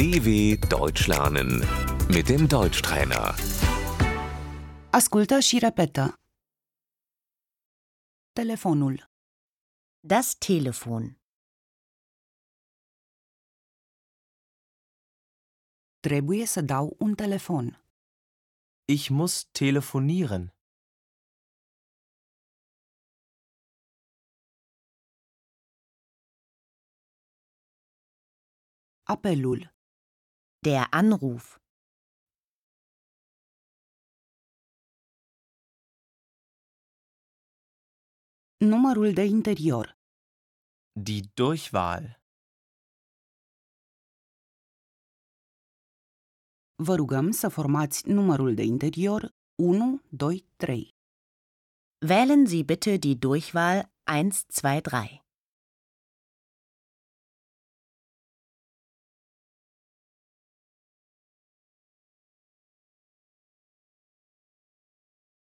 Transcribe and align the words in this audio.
DW 0.00 0.28
Deutsch 0.76 1.04
lernen 1.12 1.50
mit 2.14 2.26
dem 2.30 2.46
Deutschtrainer. 2.56 3.26
Ascultă 4.98 5.38
și 5.48 5.58
repetă. 5.58 6.04
Telefonul, 8.32 8.96
Das 10.12 10.34
Telefon. 10.46 11.02
trebuie 16.06 16.46
să 16.46 16.60
dau 16.60 16.96
un 16.98 17.14
telefon. 17.14 17.66
Ich 18.84 19.08
muss 19.08 19.34
telefonieren. 19.60 20.54
Apelul, 29.02 29.79
Der 30.62 30.86
Anruf. 30.92 31.58
numărul 38.56 39.12
de 39.12 39.24
interior, 39.24 39.98
Die 40.92 41.22
Durchwahl. 41.34 42.20
vă 46.74 46.94
rugăm 46.94 47.30
să 47.30 47.48
formați 47.48 48.08
numărul 48.08 48.54
de 48.54 48.62
interior 48.62 49.34
1, 49.54 50.00
2, 50.10 50.46
3. 50.56 50.94
Wählen 52.08 52.46
Sie 52.46 52.62
bitte 52.62 52.96
die 52.96 53.16
Durchwahl 53.16 53.92
1, 54.04 54.30
2, 54.60 54.80
3. 54.80 55.29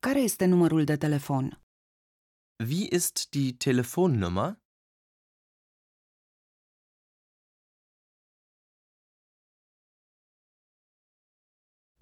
Care 0.08 0.22
este 0.22 0.46
numărul 0.46 0.84
de 0.84 0.98
telefon? 0.98 1.46
Wie 2.70 2.88
ist 2.92 3.30
die 3.30 3.54
Telefonnummer? 3.66 4.50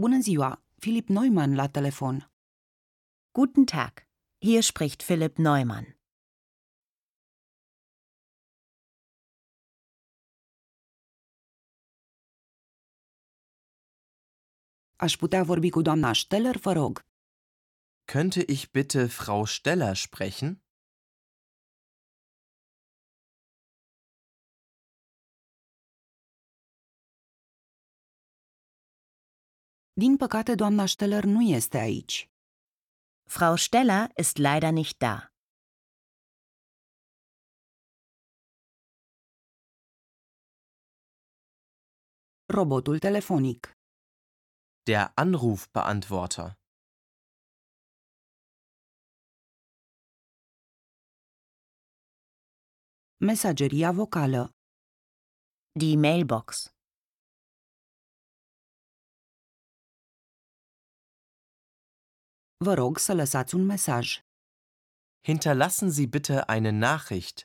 Bună 0.02 0.20
ziua, 0.20 0.64
Filip 0.82 1.08
Neumann 1.08 1.56
la 1.56 1.70
telefon. 1.70 2.32
Guten 3.32 3.66
Tag. 3.66 3.94
Hier 4.46 4.62
spricht 4.62 5.02
Philipp 5.04 5.38
Neumann. 5.38 5.86
Aș 14.96 15.16
putea 15.16 15.44
vorbi 15.44 15.70
cu 15.70 15.82
doamna 15.82 16.14
Steller, 16.14 16.58
vă 16.58 16.72
rog. 16.72 17.15
Könnte 18.08 18.44
ich 18.44 18.72
bitte 18.72 19.10
Frau 19.10 19.46
Steller 19.46 19.96
sprechen? 19.96 20.62
Din 30.02 30.18
păcate, 30.18 30.56
doamna 30.56 30.86
Steller 30.86 31.24
nu 31.24 31.42
este 31.42 31.78
aici. 31.78 32.30
Frau 33.36 33.56
Steller 33.56 34.12
ist 34.24 34.38
leider 34.38 34.72
nicht 34.72 34.98
da. 35.06 35.16
Robotul 42.56 43.00
telefonic, 43.00 43.62
Der 44.88 45.12
Anrufbeantworter. 45.16 46.65
Mesageria 53.18 53.92
vocală, 53.92 54.50
Die 55.80 55.98
Mailbox. 55.98 56.70
vă 62.58 62.74
rog 62.74 62.98
să 62.98 63.14
lăsați 63.14 63.56
un 63.56 63.66
mesaj. 63.66 64.06
Hinterlassen 65.28 65.90
Sie 65.92 66.06
bitte 66.06 66.44
eine 66.48 66.70
Nachricht. 66.70 67.38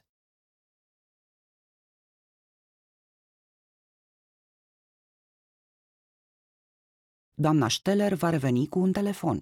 Doamna 7.34 7.68
Steller 7.68 8.14
va 8.14 8.30
reveni 8.30 8.68
cu 8.68 8.78
un 8.78 8.92
telefon. 8.92 9.38